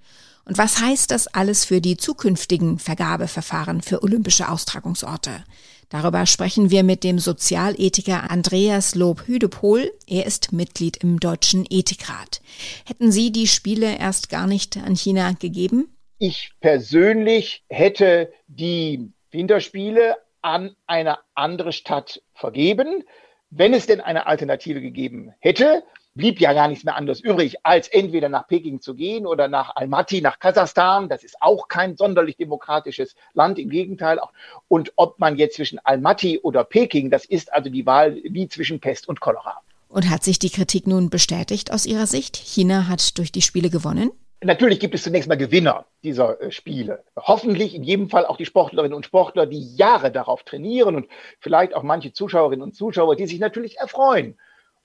Und 0.50 0.58
was 0.58 0.82
heißt 0.82 1.12
das 1.12 1.28
alles 1.28 1.64
für 1.64 1.80
die 1.80 1.96
zukünftigen 1.96 2.80
Vergabeverfahren 2.80 3.84
für 3.84 4.02
olympische 4.02 4.50
Austragungsorte? 4.50 5.44
Darüber 5.90 6.26
sprechen 6.26 6.72
wir 6.72 6.82
mit 6.82 7.04
dem 7.04 7.20
Sozialethiker 7.20 8.32
Andreas 8.32 8.96
Lob-Hüdepohl. 8.96 9.92
Er 10.08 10.26
ist 10.26 10.52
Mitglied 10.52 10.98
im 11.04 11.20
Deutschen 11.20 11.68
Ethikrat. 11.70 12.42
Hätten 12.88 13.12
Sie 13.12 13.32
die 13.32 13.46
Spiele 13.46 14.00
erst 14.00 14.32
gar 14.32 14.48
nicht 14.48 14.76
an 14.78 14.96
China 14.96 15.34
gegeben? 15.34 15.96
Ich 16.18 16.50
persönlich 16.62 17.64
hätte 17.70 18.34
die 18.48 19.14
Winterspiele 19.30 20.16
an 20.42 20.76
eine 20.88 21.20
andere 21.36 21.74
Stadt 21.74 22.24
vergeben, 22.34 23.04
wenn 23.52 23.76
es 23.76 23.86
denn 23.86 24.02
eine 24.02 24.26
Alternative 24.26 24.82
gegeben 24.82 25.32
hätte 25.42 25.84
blieb 26.16 26.40
ja 26.40 26.54
gar 26.54 26.68
nichts 26.68 26.84
mehr 26.84 26.96
anderes 26.96 27.22
übrig, 27.22 27.58
als 27.64 27.88
entweder 27.88 28.30
nach 28.30 28.48
Peking 28.48 28.82
zu 28.82 28.96
gehen 28.96 29.26
oder 29.26 29.48
nach 29.48 29.76
Almaty, 29.76 30.22
nach 30.22 30.40
Kasachstan. 30.40 31.10
Das 31.10 31.24
ist 31.24 31.42
auch 31.42 31.68
kein 31.68 31.96
sonderlich 31.96 32.38
demokratisches 32.38 33.16
Land, 33.34 33.60
im 33.60 33.70
Gegenteil. 33.70 34.20
Und 34.68 34.92
ob 34.96 35.20
man 35.20 35.38
jetzt 35.38 35.56
zwischen 35.56 35.80
Almaty 35.80 36.40
oder 36.40 36.64
Peking, 36.64 37.10
das 37.10 37.26
ist 37.26 37.54
also 37.54 37.70
die 37.70 37.86
Wahl 37.86 38.18
wie 38.24 38.48
zwischen 38.48 38.80
Pest 38.80 39.08
und 39.08 39.22
Cholera. 39.22 39.62
Und 39.88 40.10
hat 40.10 40.24
sich 40.24 40.38
die 40.38 40.52
Kritik 40.52 40.86
nun 40.88 41.10
bestätigt 41.10 41.72
aus 41.72 41.86
Ihrer 41.86 42.06
Sicht? 42.06 42.38
China 42.38 42.88
hat 42.88 43.18
durch 43.18 43.32
die 43.32 43.42
Spiele 43.42 43.70
gewonnen? 43.70 44.12
Natürlich 44.42 44.80
gibt 44.80 44.96
es 44.96 45.04
zunächst 45.04 45.28
mal 45.28 45.36
Gewinner 45.36 45.86
dieser 46.04 46.40
äh, 46.42 46.52
Spiele. 46.52 47.04
Hoffentlich 47.18 47.76
in 47.76 47.84
jedem 47.84 48.10
Fall 48.10 48.26
auch 48.26 48.38
die 48.38 48.46
Sportlerinnen 48.46 48.94
und 48.94 49.06
Sportler, 49.06 49.46
die 49.46 49.76
Jahre 49.76 50.12
darauf 50.12 50.44
trainieren 50.44 50.96
und 50.96 51.08
vielleicht 51.40 51.74
auch 51.74 51.84
manche 51.84 52.14
Zuschauerinnen 52.14 52.64
und 52.64 52.76
Zuschauer, 52.76 53.18
die 53.18 53.28
sich 53.28 53.40
natürlich 53.40 53.80
erfreuen 53.80 54.38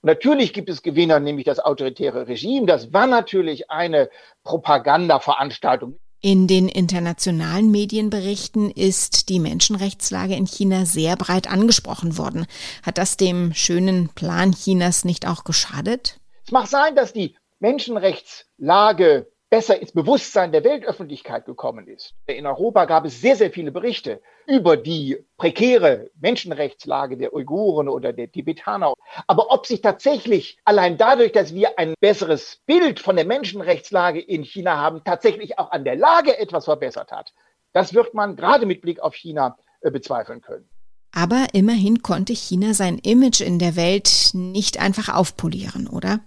Natürlich 0.05 0.53
gibt 0.53 0.69
es 0.69 0.83
Gewinner, 0.83 1.19
nämlich 1.19 1.45
das 1.45 1.57
autoritäre 1.57 2.27
Regime. 2.27 2.67
Das 2.67 2.93
war 2.93 3.07
natürlich 3.07 3.71
eine 3.71 4.11
Propagandaveranstaltung. 4.43 5.97
In 6.21 6.45
den 6.45 6.69
internationalen 6.69 7.71
Medienberichten 7.71 8.69
ist 8.69 9.29
die 9.29 9.39
Menschenrechtslage 9.39 10.35
in 10.35 10.45
China 10.45 10.85
sehr 10.85 11.15
breit 11.15 11.51
angesprochen 11.51 12.19
worden. 12.19 12.45
Hat 12.83 12.99
das 12.99 13.17
dem 13.17 13.55
schönen 13.55 14.09
Plan 14.09 14.51
Chinas 14.51 15.05
nicht 15.05 15.27
auch 15.27 15.43
geschadet? 15.43 16.19
Es 16.45 16.51
mag 16.51 16.67
sein, 16.67 16.95
dass 16.95 17.11
die 17.11 17.35
Menschenrechtslage 17.57 19.31
besser 19.55 19.81
ins 19.81 19.93
Bewusstsein 19.93 20.51
der 20.51 20.65
Weltöffentlichkeit 20.65 21.45
gekommen 21.45 21.87
ist. 21.87 22.13
In 22.25 22.45
Europa 22.45 22.83
gab 22.83 23.05
es 23.05 23.21
sehr, 23.21 23.37
sehr 23.37 23.51
viele 23.51 23.71
Berichte 23.71 24.21
über 24.47 24.75
die 24.75 25.23
prekäre 25.37 26.11
Menschenrechtslage 26.19 27.15
der 27.15 27.33
Uiguren 27.33 27.87
oder 27.87 28.11
der 28.11 28.29
Tibetaner. 28.29 28.95
Aber 29.27 29.53
ob 29.53 29.65
sich 29.65 29.79
tatsächlich 29.79 30.57
allein 30.65 30.97
dadurch, 30.97 31.31
dass 31.31 31.55
wir 31.55 31.79
ein 31.79 31.93
besseres 32.01 32.63
Bild 32.65 32.99
von 32.99 33.15
der 33.15 33.23
Menschenrechtslage 33.23 34.19
in 34.19 34.43
China 34.43 34.75
haben, 34.75 35.05
tatsächlich 35.05 35.57
auch 35.57 35.71
an 35.71 35.85
der 35.85 35.95
Lage 35.95 36.37
etwas 36.37 36.65
verbessert 36.65 37.13
hat, 37.13 37.33
das 37.71 37.93
wird 37.93 38.13
man 38.13 38.35
gerade 38.35 38.65
mit 38.65 38.81
Blick 38.81 38.99
auf 38.99 39.15
China 39.15 39.57
äh, 39.79 39.89
bezweifeln 39.89 40.41
können. 40.41 40.67
Aber 41.13 41.47
immerhin 41.53 42.01
konnte 42.01 42.33
China 42.33 42.73
sein 42.73 42.97
Image 42.97 43.39
in 43.39 43.57
der 43.59 43.77
Welt 43.77 44.31
nicht 44.33 44.81
einfach 44.81 45.07
aufpolieren, 45.15 45.87
oder? 45.87 46.19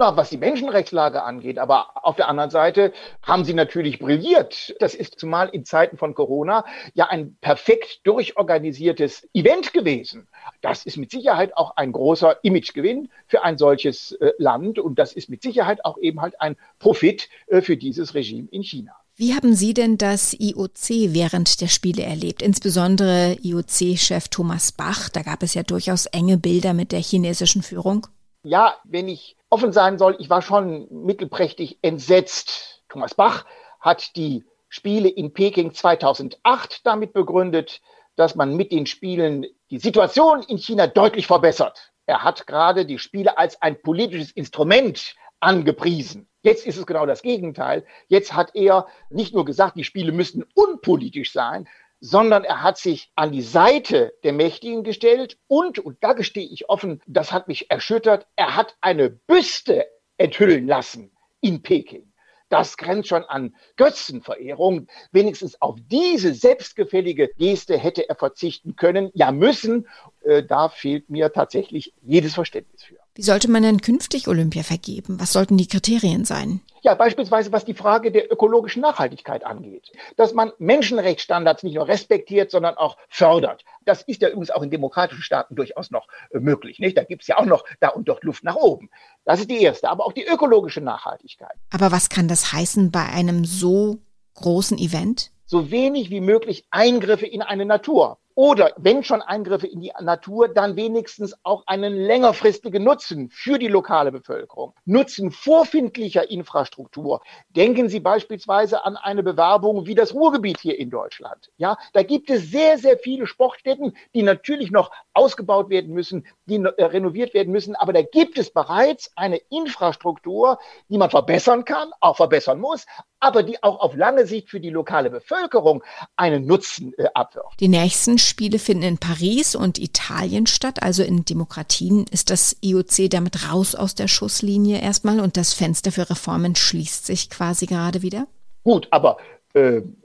Na, 0.00 0.16
was 0.16 0.30
die 0.30 0.36
Menschenrechtslage 0.36 1.24
angeht, 1.24 1.58
aber 1.58 1.88
auf 2.06 2.14
der 2.14 2.28
anderen 2.28 2.50
Seite 2.50 2.92
haben 3.20 3.44
sie 3.44 3.52
natürlich 3.52 3.98
brilliert. 3.98 4.76
Das 4.78 4.94
ist 4.94 5.18
zumal 5.18 5.48
in 5.48 5.64
Zeiten 5.64 5.96
von 5.96 6.14
Corona 6.14 6.64
ja 6.94 7.08
ein 7.08 7.36
perfekt 7.40 8.02
durchorganisiertes 8.04 9.28
Event 9.34 9.72
gewesen. 9.72 10.28
Das 10.60 10.86
ist 10.86 10.98
mit 10.98 11.10
Sicherheit 11.10 11.56
auch 11.56 11.76
ein 11.76 11.90
großer 11.90 12.38
Imagegewinn 12.44 13.08
für 13.26 13.42
ein 13.42 13.58
solches 13.58 14.12
äh, 14.12 14.30
Land 14.38 14.78
und 14.78 15.00
das 15.00 15.12
ist 15.12 15.28
mit 15.28 15.42
Sicherheit 15.42 15.84
auch 15.84 15.98
eben 15.98 16.20
halt 16.20 16.40
ein 16.40 16.54
Profit 16.78 17.28
äh, 17.48 17.60
für 17.60 17.76
dieses 17.76 18.14
Regime 18.14 18.46
in 18.52 18.62
China. 18.62 18.92
Wie 19.16 19.34
haben 19.34 19.56
Sie 19.56 19.74
denn 19.74 19.98
das 19.98 20.32
IOC 20.32 21.12
während 21.12 21.60
der 21.60 21.66
Spiele 21.66 22.04
erlebt? 22.04 22.40
Insbesondere 22.40 23.36
IOC-Chef 23.42 24.28
Thomas 24.28 24.70
Bach. 24.70 25.08
Da 25.08 25.22
gab 25.22 25.42
es 25.42 25.54
ja 25.54 25.64
durchaus 25.64 26.06
enge 26.06 26.38
Bilder 26.38 26.72
mit 26.72 26.92
der 26.92 27.00
chinesischen 27.00 27.64
Führung. 27.64 28.06
Ja, 28.44 28.76
wenn 28.84 29.08
ich 29.08 29.37
offen 29.50 29.72
sein 29.72 29.98
soll, 29.98 30.16
ich 30.18 30.30
war 30.30 30.42
schon 30.42 30.86
mittelprächtig 30.90 31.78
entsetzt. 31.82 32.82
Thomas 32.88 33.14
Bach 33.14 33.44
hat 33.80 34.16
die 34.16 34.44
Spiele 34.68 35.08
in 35.08 35.32
Peking 35.32 35.72
2008 35.72 36.84
damit 36.84 37.12
begründet, 37.12 37.80
dass 38.16 38.34
man 38.34 38.56
mit 38.56 38.72
den 38.72 38.86
Spielen 38.86 39.46
die 39.70 39.78
Situation 39.78 40.42
in 40.42 40.58
China 40.58 40.86
deutlich 40.86 41.26
verbessert. 41.26 41.92
Er 42.06 42.24
hat 42.24 42.46
gerade 42.46 42.84
die 42.84 42.98
Spiele 42.98 43.38
als 43.38 43.60
ein 43.62 43.80
politisches 43.80 44.32
Instrument 44.32 45.14
angepriesen. 45.40 46.28
Jetzt 46.42 46.66
ist 46.66 46.78
es 46.78 46.86
genau 46.86 47.06
das 47.06 47.22
Gegenteil. 47.22 47.84
Jetzt 48.08 48.34
hat 48.34 48.54
er 48.54 48.86
nicht 49.10 49.34
nur 49.34 49.44
gesagt, 49.44 49.76
die 49.76 49.84
Spiele 49.84 50.12
müssten 50.12 50.44
unpolitisch 50.54 51.32
sein, 51.32 51.68
sondern 52.00 52.44
er 52.44 52.62
hat 52.62 52.78
sich 52.78 53.10
an 53.14 53.32
die 53.32 53.42
Seite 53.42 54.12
der 54.24 54.32
Mächtigen 54.32 54.84
gestellt 54.84 55.38
und, 55.46 55.78
und 55.78 55.98
da 56.00 56.12
gestehe 56.12 56.48
ich 56.48 56.68
offen, 56.68 57.02
das 57.06 57.32
hat 57.32 57.48
mich 57.48 57.70
erschüttert, 57.70 58.26
er 58.36 58.56
hat 58.56 58.76
eine 58.80 59.10
Büste 59.10 59.86
enthüllen 60.16 60.66
lassen 60.66 61.12
in 61.40 61.62
Peking. 61.62 62.12
Das 62.48 62.78
grenzt 62.78 63.08
schon 63.08 63.24
an 63.24 63.54
Götzenverehrung. 63.76 64.86
Wenigstens 65.12 65.60
auf 65.60 65.76
diese 65.86 66.32
selbstgefällige 66.32 67.28
Geste 67.36 67.76
hätte 67.76 68.08
er 68.08 68.14
verzichten 68.14 68.74
können, 68.74 69.10
ja 69.12 69.32
müssen. 69.32 69.86
Äh, 70.22 70.44
da 70.44 70.70
fehlt 70.70 71.10
mir 71.10 71.30
tatsächlich 71.32 71.92
jedes 72.00 72.34
Verständnis 72.34 72.82
für. 72.82 72.97
Wie 73.18 73.22
sollte 73.22 73.50
man 73.50 73.64
denn 73.64 73.80
künftig 73.80 74.28
Olympia 74.28 74.62
vergeben? 74.62 75.18
Was 75.18 75.32
sollten 75.32 75.56
die 75.56 75.66
Kriterien 75.66 76.24
sein? 76.24 76.60
Ja, 76.82 76.94
beispielsweise 76.94 77.50
was 77.50 77.64
die 77.64 77.74
Frage 77.74 78.12
der 78.12 78.32
ökologischen 78.32 78.80
Nachhaltigkeit 78.80 79.44
angeht. 79.44 79.90
Dass 80.16 80.34
man 80.34 80.52
Menschenrechtsstandards 80.58 81.64
nicht 81.64 81.74
nur 81.74 81.88
respektiert, 81.88 82.52
sondern 82.52 82.76
auch 82.76 82.96
fördert. 83.08 83.64
Das 83.84 84.02
ist 84.02 84.22
ja 84.22 84.28
übrigens 84.28 84.52
auch 84.52 84.62
in 84.62 84.70
demokratischen 84.70 85.24
Staaten 85.24 85.56
durchaus 85.56 85.90
noch 85.90 86.06
äh, 86.30 86.38
möglich. 86.38 86.78
Nicht? 86.78 86.96
Da 86.96 87.02
gibt 87.02 87.22
es 87.22 87.26
ja 87.26 87.38
auch 87.38 87.44
noch 87.44 87.64
da 87.80 87.88
und 87.88 88.08
dort 88.08 88.22
Luft 88.22 88.44
nach 88.44 88.54
oben. 88.54 88.88
Das 89.24 89.40
ist 89.40 89.50
die 89.50 89.62
erste. 89.62 89.88
Aber 89.88 90.06
auch 90.06 90.12
die 90.12 90.24
ökologische 90.24 90.80
Nachhaltigkeit. 90.80 91.56
Aber 91.70 91.90
was 91.90 92.10
kann 92.10 92.28
das 92.28 92.52
heißen 92.52 92.92
bei 92.92 93.04
einem 93.04 93.44
so 93.44 93.98
großen 94.34 94.78
Event? 94.78 95.32
So 95.44 95.72
wenig 95.72 96.10
wie 96.10 96.20
möglich 96.20 96.66
Eingriffe 96.70 97.26
in 97.26 97.42
eine 97.42 97.64
Natur. 97.64 98.18
Oder 98.38 98.72
wenn 98.76 99.02
schon 99.02 99.20
Eingriffe 99.20 99.66
in 99.66 99.80
die 99.80 99.90
Natur, 100.00 100.46
dann 100.46 100.76
wenigstens 100.76 101.34
auch 101.42 101.64
einen 101.66 101.92
längerfristigen 101.92 102.84
Nutzen 102.84 103.30
für 103.30 103.58
die 103.58 103.66
lokale 103.66 104.12
Bevölkerung. 104.12 104.74
Nutzen 104.84 105.32
vorfindlicher 105.32 106.30
Infrastruktur. 106.30 107.20
Denken 107.48 107.88
Sie 107.88 107.98
beispielsweise 107.98 108.84
an 108.84 108.96
eine 108.96 109.24
Bewerbung 109.24 109.86
wie 109.86 109.96
das 109.96 110.14
Ruhrgebiet 110.14 110.60
hier 110.60 110.78
in 110.78 110.88
Deutschland. 110.88 111.50
Ja, 111.56 111.78
da 111.94 112.04
gibt 112.04 112.30
es 112.30 112.52
sehr, 112.52 112.78
sehr 112.78 112.96
viele 112.98 113.26
Sportstätten, 113.26 113.96
die 114.14 114.22
natürlich 114.22 114.70
noch 114.70 114.92
ausgebaut 115.14 115.68
werden 115.68 115.92
müssen, 115.92 116.24
die 116.46 116.62
äh, 116.62 116.84
renoviert 116.84 117.34
werden 117.34 117.50
müssen. 117.50 117.74
Aber 117.74 117.92
da 117.92 118.02
gibt 118.02 118.38
es 118.38 118.52
bereits 118.52 119.10
eine 119.16 119.38
Infrastruktur, 119.50 120.60
die 120.88 120.98
man 120.98 121.10
verbessern 121.10 121.64
kann, 121.64 121.90
auch 122.00 122.18
verbessern 122.18 122.60
muss, 122.60 122.86
aber 123.20 123.42
die 123.42 123.62
auch 123.62 123.80
auf 123.80 123.94
lange 123.94 124.26
Sicht 124.26 124.48
für 124.48 124.60
die 124.60 124.70
lokale 124.70 125.10
Bevölkerung 125.10 125.82
einen 126.16 126.46
Nutzen 126.46 126.92
äh, 126.98 127.06
abwirft. 127.14 127.60
Die 127.60 127.68
nächsten 127.68 128.18
Spiele 128.18 128.58
finden 128.58 128.84
in 128.84 128.98
Paris 128.98 129.54
und 129.54 129.78
Italien 129.78 130.46
statt, 130.46 130.82
also 130.82 131.02
in 131.02 131.24
Demokratien 131.24 132.06
ist 132.10 132.30
das 132.30 132.56
IOC 132.60 133.10
damit 133.10 133.50
raus 133.50 133.74
aus 133.74 133.94
der 133.94 134.08
Schusslinie 134.08 134.80
erstmal 134.80 135.20
und 135.20 135.36
das 135.36 135.54
Fenster 135.54 135.92
für 135.92 136.08
Reformen 136.08 136.54
schließt 136.54 137.06
sich 137.06 137.30
quasi 137.30 137.66
gerade 137.66 138.02
wieder? 138.02 138.26
Gut, 138.64 138.88
aber 138.90 139.18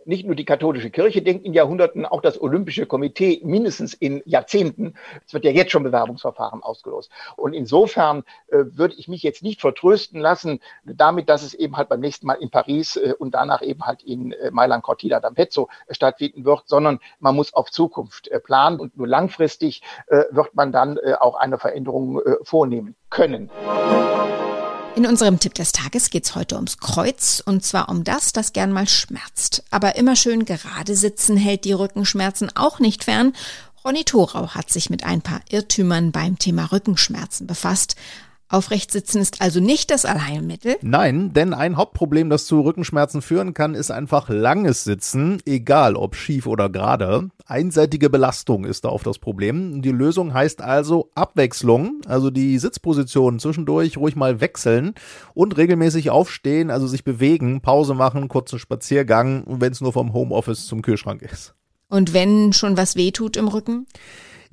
nicht 0.06 0.26
nur 0.26 0.36
die 0.36 0.46
katholische 0.46 0.90
Kirche 0.90 1.22
denkt 1.22 1.46
in 1.46 1.54
Jahrhunderten, 1.54 2.06
auch 2.06 2.22
das 2.22 2.42
Olympische 2.42 2.86
Komitee 2.86 3.42
mindestens 3.44 3.94
in 3.94 4.22
Jahrzehnten. 4.26 4.96
Es 5.26 5.34
wird 5.34 5.44
ja 5.46 5.52
jetzt 5.52 5.72
schon 5.72 5.84
Bewerbungsverfahren 5.84 6.64
ausgelost. 6.64 7.12
Und 7.36 7.54
insofern 7.54 8.24
äh, 8.48 8.64
würde 8.72 8.96
ich 8.98 9.08
mich 9.08 9.24
jetzt 9.24 9.44
nicht 9.44 9.62
vertrösten 9.62 10.20
lassen 10.20 10.60
damit, 10.86 11.30
dass 11.30 11.44
es 11.44 11.54
eben 11.54 11.78
halt 11.78 11.90
beim 11.90 12.00
nächsten 12.00 12.28
Mal 12.28 12.36
in 12.36 12.50
Paris 12.50 12.96
äh, 12.96 13.14
und 13.18 13.36
danach 13.36 13.62
eben 13.62 13.84
halt 13.84 14.04
in 14.04 14.32
äh, 14.32 14.52
Mailand 14.52 14.84
Cortina 14.84 15.18
d'Ampezzo 15.18 15.68
äh, 15.88 15.94
stattfinden 15.94 16.46
wird, 16.46 16.64
sondern 16.66 17.00
man 17.20 17.36
muss 17.36 17.54
auf 17.54 17.72
Zukunft 17.72 18.28
äh, 18.30 18.40
planen 18.40 18.80
und 18.80 18.98
nur 18.98 19.08
langfristig 19.08 19.82
wird 20.08 20.56
man 20.56 20.72
dann 20.72 21.00
auch 21.20 21.36
eine 21.36 21.58
Veränderung 21.58 22.20
vornehmen 22.44 22.96
können. 23.10 23.50
In 24.96 25.08
unserem 25.08 25.40
Tipp 25.40 25.56
des 25.56 25.72
Tages 25.72 26.12
geht's 26.12 26.36
heute 26.36 26.56
ums 26.56 26.78
Kreuz 26.78 27.42
und 27.44 27.66
zwar 27.66 27.90
um 27.90 28.04
das, 28.04 28.32
das 28.32 28.54
gern 28.54 28.72
mal 28.72 28.88
schmerzt. 28.88 29.64
Aber 29.72 29.96
immer 29.96 30.16
schön 30.16 30.46
gerade 30.46 30.96
sitzen 30.96 31.36
hält 31.36 31.66
die 31.66 31.74
Rückenschmerzen 31.74 32.56
auch 32.56 32.80
nicht 32.80 33.04
fern. 33.04 33.34
Ronny 33.84 34.04
Thorau 34.04 34.50
hat 34.50 34.70
sich 34.70 34.92
mit 34.92 35.04
ein 35.04 35.24
paar 35.24 35.42
Irrtümern 35.50 36.12
beim 36.12 36.38
Thema 36.38 36.72
Rückenschmerzen 36.72 37.48
befasst. 37.48 37.96
Aufrecht 38.54 38.92
sitzen 38.92 39.20
ist 39.20 39.42
also 39.42 39.60
nicht 39.60 39.90
das 39.90 40.06
Allheilmittel? 40.06 40.76
Nein, 40.82 41.34
denn 41.34 41.54
ein 41.54 41.76
Hauptproblem, 41.76 42.30
das 42.30 42.46
zu 42.46 42.62
Rückenschmerzen 42.62 43.24
führen 43.24 43.54
kann, 43.54 43.74
ist 43.74 43.90
einfach 43.90 44.30
langes 44.30 44.84
Sitzen, 44.84 45.42
egal 45.46 45.96
ob 45.96 46.16
schief 46.16 46.46
oder 46.46 46.70
gerade. 46.70 47.30
Einseitige 47.48 48.12
Belastung 48.12 48.64
ist 48.64 48.86
da 48.86 48.90
oft 48.90 49.08
das 49.08 49.18
Problem. 49.18 49.82
Die 49.82 49.92
Lösung 49.92 50.34
heißt 50.34 50.62
also 50.62 51.10
Abwechslung, 51.16 52.02
also 52.06 52.30
die 52.30 52.60
Sitzposition 52.60 53.40
zwischendurch 53.40 53.98
ruhig 53.98 54.16
mal 54.16 54.40
wechseln 54.40 54.94
und 55.34 55.58
regelmäßig 55.58 56.12
aufstehen, 56.12 56.70
also 56.70 56.86
sich 56.86 57.04
bewegen, 57.04 57.62
Pause 57.62 57.96
machen, 57.96 58.28
kurzen 58.28 58.60
Spaziergang, 58.60 59.46
wenn 59.48 59.72
es 59.72 59.82
nur 59.82 59.94
vom 59.94 60.14
Homeoffice 60.14 60.68
zum 60.68 60.84
Kühlschrank 60.84 61.24
ist. 61.24 61.56
Und 61.90 62.14
wenn 62.14 62.54
schon 62.54 62.78
was 62.78 62.96
wehtut 62.96 63.36
im 63.36 63.48
Rücken? 63.48 63.88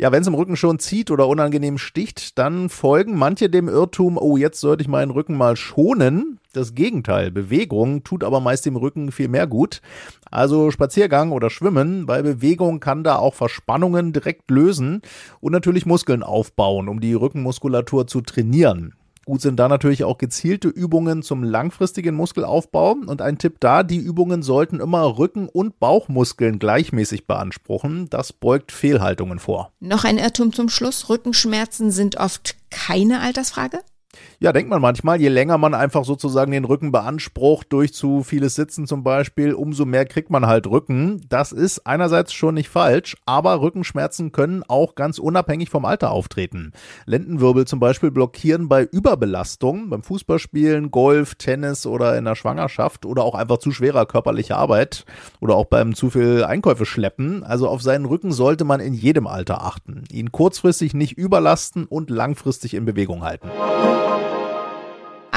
Ja, 0.01 0.11
wenn 0.13 0.23
es 0.23 0.29
im 0.29 0.35
Rücken 0.35 0.57
schon 0.57 0.79
zieht 0.79 1.11
oder 1.11 1.29
unangenehm 1.29 1.77
sticht, 1.77 2.39
dann 2.39 2.71
folgen 2.71 3.19
manche 3.19 3.51
dem 3.51 3.69
Irrtum, 3.69 4.17
oh, 4.17 4.39
jetzt 4.39 4.59
sollte 4.59 4.81
ich 4.81 4.89
meinen 4.89 5.11
Rücken 5.11 5.37
mal 5.37 5.57
schonen. 5.57 6.39
Das 6.55 6.75
Gegenteil, 6.75 7.31
Bewegung 7.31 8.03
tut 8.03 8.25
aber 8.25 8.41
meist 8.41 8.65
dem 8.65 8.77
Rücken 8.77 9.13
viel 9.13 9.29
mehr 9.29 9.47
gut. 9.47 9.83
Also 10.31 10.71
Spaziergang 10.71 11.33
oder 11.33 11.51
Schwimmen, 11.51 12.07
bei 12.07 12.23
Bewegung 12.23 12.81
kann 12.81 13.05
da 13.05 13.17
auch 13.17 13.35
Verspannungen 13.35 14.15
direkt 14.15 14.51
lösen 14.51 15.03
und 15.41 15.53
natürlich 15.53 15.85
Muskeln 15.85 16.23
aufbauen, 16.23 16.89
um 16.89 17.01
die 17.01 17.13
Rückenmuskulatur 17.13 18.07
zu 18.07 18.23
trainieren. 18.23 18.95
Gut 19.31 19.43
sind 19.43 19.61
da 19.61 19.69
natürlich 19.69 20.03
auch 20.03 20.19
gezielte 20.19 20.67
Übungen 20.67 21.23
zum 21.23 21.45
langfristigen 21.45 22.17
Muskelaufbau. 22.17 22.97
Und 23.07 23.23
ein 23.23 23.39
Tipp 23.39 23.59
da, 23.61 23.85
die 23.85 23.99
Übungen 23.99 24.43
sollten 24.43 24.81
immer 24.81 25.19
Rücken- 25.19 25.49
und 25.49 25.79
Bauchmuskeln 25.79 26.59
gleichmäßig 26.59 27.29
beanspruchen. 27.29 28.11
Das 28.11 28.33
beugt 28.33 28.73
Fehlhaltungen 28.73 29.39
vor. 29.39 29.71
Noch 29.79 30.03
ein 30.03 30.19
Irrtum 30.19 30.53
zum 30.53 30.69
Schluss. 30.69 31.09
Rückenschmerzen 31.09 31.93
sind 31.93 32.17
oft 32.17 32.57
keine 32.71 33.21
Altersfrage? 33.21 33.79
Ja, 34.43 34.53
denkt 34.53 34.71
man 34.71 34.81
manchmal, 34.81 35.21
je 35.21 35.29
länger 35.29 35.59
man 35.59 35.75
einfach 35.75 36.05
sozusagen 36.05 36.51
den 36.51 36.65
Rücken 36.65 36.93
beansprucht, 36.93 37.73
durch 37.73 37.93
zu 37.93 38.23
vieles 38.23 38.55
Sitzen 38.55 38.87
zum 38.87 39.05
Beispiel, 39.05 39.53
umso 39.53 39.85
mehr 39.85 40.07
kriegt 40.07 40.31
man 40.31 40.47
halt 40.47 40.67
Rücken. 40.67 41.21
Das 41.29 41.53
ist 41.53 41.87
einerseits 41.87 42.33
schon 42.33 42.55
nicht 42.55 42.71
falsch, 42.71 43.17
aber 43.27 43.61
Rückenschmerzen 43.61 44.33
können 44.33 44.65
auch 44.67 44.95
ganz 44.95 45.19
unabhängig 45.19 45.69
vom 45.69 45.85
Alter 45.85 46.11
auftreten. 46.11 46.73
Lendenwirbel 47.07 47.67
zum 47.67 47.81
Beispiel 47.81 48.11
blockieren 48.11 48.69
bei 48.69 48.85
Überbelastung, 48.85 49.91
beim 49.91 50.03
Fußballspielen, 50.03 50.91
Golf, 50.91 51.35
Tennis 51.35 51.87
oder 51.87 52.17
in 52.17 52.25
der 52.25 52.35
Schwangerschaft 52.35 53.05
oder 53.05 53.25
auch 53.25 53.35
einfach 53.35 53.59
zu 53.59 53.73
schwerer 53.73 54.07
körperlicher 54.07 54.57
Arbeit 54.57 55.05
oder 55.41 55.55
auch 55.55 55.67
beim 55.67 55.95
zu 55.95 56.11
viel 56.11 56.45
Einkäufe 56.45 56.87
schleppen. 56.87 57.45
Also 57.45 57.69
auf 57.69 57.83
seinen 57.83 58.07
Rücken 58.07 58.33
sollte 58.33 58.65
man 58.65 58.81
in 58.81 58.95
jedem 58.95 59.27
Alter 59.27 59.63
achten. 59.63 60.05
Ihn 60.11 60.33
kurzfristig 60.33 60.95
nicht 60.95 61.19
überlasten 61.19 61.85
und 61.85 62.11
langfristig 62.11 62.75
in 62.75 62.87
Bewegung 62.87 63.23
halten. 63.23 63.51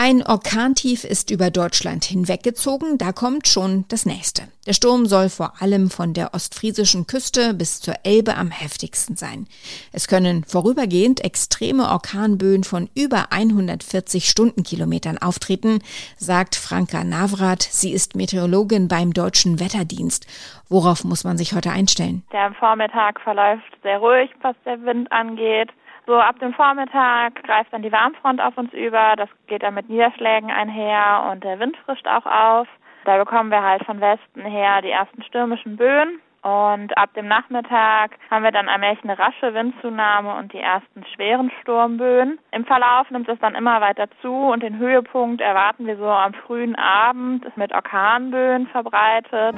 Ein 0.06 0.22
Orkantief 0.22 1.06
ist 1.06 1.32
über 1.32 1.50
Deutschland 1.50 2.04
hinweggezogen, 2.04 2.98
da 2.98 3.14
kommt 3.14 3.48
schon 3.48 3.86
das 3.88 4.06
nächste. 4.06 4.42
Der 4.68 4.74
Sturm 4.74 5.06
soll 5.06 5.30
vor 5.30 5.62
allem 5.62 5.90
von 5.90 6.14
der 6.14 6.34
ostfriesischen 6.34 7.08
Küste 7.08 7.54
bis 7.54 7.80
zur 7.80 7.94
Elbe 8.04 8.36
am 8.36 8.52
heftigsten 8.52 9.16
sein. 9.16 9.48
Es 9.94 10.10
können 10.10 10.44
vorübergehend 10.44 11.24
extreme 11.24 11.90
Orkanböen 11.90 12.66
von 12.66 12.90
über 12.96 13.32
140 13.32 14.26
Stundenkilometern 14.26 15.20
auftreten, 15.20 15.80
sagt 16.18 16.58
Franka 16.58 17.06
Navrat. 17.06 17.62
Sie 17.62 17.94
ist 17.94 18.18
Meteorologin 18.18 18.90
beim 18.90 19.14
Deutschen 19.14 19.62
Wetterdienst. 19.62 20.28
Worauf 20.68 21.06
muss 21.06 21.24
man 21.24 21.38
sich 21.38 21.54
heute 21.54 21.72
einstellen? 21.72 22.26
Der 22.34 22.54
Vormittag 22.56 23.22
verläuft 23.22 23.72
sehr 23.84 24.00
ruhig, 24.00 24.30
was 24.42 24.58
der 24.66 24.84
Wind 24.84 25.10
angeht. 25.14 25.70
So 26.06 26.16
ab 26.16 26.38
dem 26.40 26.54
Vormittag 26.54 27.42
greift 27.44 27.72
dann 27.72 27.82
die 27.82 27.92
Warmfront 27.92 28.42
auf 28.42 28.58
uns 28.58 28.74
über. 28.74 29.16
Das 29.16 29.30
geht 29.48 29.64
dann 29.64 29.74
mit 29.74 29.90
Niederschlägen 29.90 30.52
einher 30.52 31.30
und 31.32 31.44
der 31.44 31.60
Wind 31.60 31.78
frischt 31.86 32.08
auch 32.08 32.26
auf. 32.26 32.68
Da 33.06 33.18
bekommen 33.18 33.52
wir 33.52 33.64
halt 33.64 33.86
von 33.86 34.02
Westen 34.02 34.42
her 34.42 34.82
die 34.82 34.92
ersten 34.92 35.24
stürmischen 35.24 35.78
Böen. 35.78 36.20
Und 36.44 36.98
ab 36.98 37.14
dem 37.14 37.28
Nachmittag 37.28 38.12
haben 38.30 38.44
wir 38.44 38.52
dann 38.52 38.68
allmählich 38.68 39.02
eine 39.04 39.18
rasche 39.18 39.54
Windzunahme 39.54 40.36
und 40.36 40.52
die 40.52 40.60
ersten 40.60 41.06
schweren 41.16 41.50
Sturmböen. 41.62 42.38
Im 42.52 42.66
Verlauf 42.66 43.10
nimmt 43.10 43.30
es 43.30 43.40
dann 43.40 43.56
immer 43.56 43.80
weiter 43.80 44.08
zu 44.22 44.30
und 44.30 44.62
den 44.62 44.78
Höhepunkt 44.78 45.40
erwarten 45.40 45.88
wir 45.88 45.96
so 45.96 46.10
am 46.10 46.34
frühen 46.34 46.76
Abend, 46.76 47.46
ist 47.46 47.56
mit 47.56 47.74
Orkanböen 47.74 48.68
verbreitet. 48.68 49.56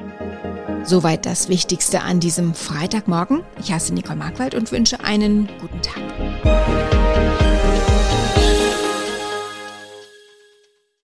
Soweit 0.84 1.26
das 1.26 1.48
Wichtigste 1.48 2.02
an 2.02 2.20
diesem 2.20 2.54
Freitagmorgen. 2.54 3.42
Ich 3.58 3.72
heiße 3.72 3.92
Nicole 3.92 4.18
Markwald 4.18 4.54
und 4.54 4.70
wünsche 4.70 4.98
einen 5.04 5.48
guten 5.60 5.82
Tag. 5.82 6.95